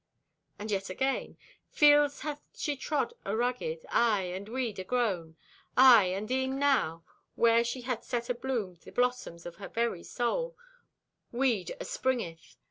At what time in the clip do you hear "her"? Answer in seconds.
9.51-9.69